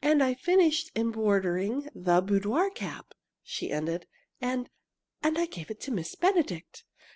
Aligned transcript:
"And 0.00 0.22
I 0.22 0.34
finished 0.34 0.92
embroidering 0.94 1.88
the 1.92 2.20
boudoir 2.20 2.70
cap," 2.70 3.14
she 3.42 3.72
ended, 3.72 4.06
"and 4.40 4.68
and 5.24 5.36
I 5.36 5.46
gave 5.46 5.72
it 5.72 5.80
to 5.80 5.90
Miss 5.90 6.14
Benedict." 6.14 6.84